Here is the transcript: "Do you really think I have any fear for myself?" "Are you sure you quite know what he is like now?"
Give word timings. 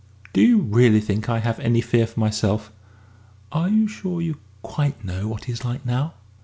"Do 0.33 0.41
you 0.41 0.57
really 0.61 0.99
think 0.99 1.29
I 1.29 1.37
have 1.41 1.59
any 1.59 1.79
fear 1.79 2.07
for 2.07 2.19
myself?" 2.19 2.71
"Are 3.51 3.69
you 3.69 3.87
sure 3.87 4.19
you 4.19 4.39
quite 4.63 5.05
know 5.05 5.27
what 5.27 5.43
he 5.45 5.51
is 5.51 5.63
like 5.63 5.85
now?" 5.85 6.15